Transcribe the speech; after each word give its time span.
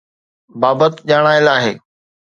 بابت 0.61 0.93
ڄاڻايل 1.07 1.47
آهي 1.55 1.73